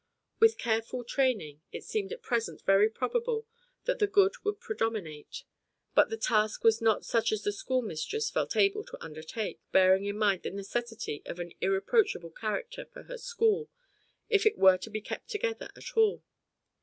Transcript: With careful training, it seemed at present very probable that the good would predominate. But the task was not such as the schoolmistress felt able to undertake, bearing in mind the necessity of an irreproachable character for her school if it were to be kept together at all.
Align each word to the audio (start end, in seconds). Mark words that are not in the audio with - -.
With 0.39 0.57
careful 0.57 1.03
training, 1.03 1.61
it 1.71 1.83
seemed 1.83 2.11
at 2.11 2.23
present 2.23 2.63
very 2.65 2.89
probable 2.89 3.45
that 3.85 3.99
the 3.99 4.07
good 4.07 4.33
would 4.43 4.59
predominate. 4.59 5.43
But 5.93 6.09
the 6.09 6.17
task 6.17 6.63
was 6.63 6.81
not 6.81 7.05
such 7.05 7.31
as 7.31 7.43
the 7.43 7.51
schoolmistress 7.51 8.31
felt 8.31 8.55
able 8.55 8.83
to 8.85 8.97
undertake, 8.99 9.59
bearing 9.71 10.05
in 10.05 10.17
mind 10.17 10.41
the 10.41 10.49
necessity 10.49 11.21
of 11.27 11.39
an 11.39 11.51
irreproachable 11.61 12.31
character 12.31 12.87
for 12.87 13.03
her 13.03 13.19
school 13.19 13.69
if 14.27 14.47
it 14.47 14.57
were 14.57 14.79
to 14.79 14.89
be 14.89 15.01
kept 15.01 15.29
together 15.29 15.69
at 15.77 15.95
all. 15.95 16.23